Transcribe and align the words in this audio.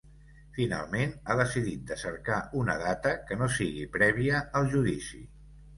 Finalment 0.53 1.13
ha 1.25 1.35
decidit 1.41 1.85
de 1.91 1.99
cercar 2.05 2.41
una 2.63 2.79
data 2.87 3.15
que 3.29 3.39
no 3.43 3.53
sigui 3.61 3.89
prèvia 3.99 4.45
al 4.63 4.73
judici. 4.77 5.25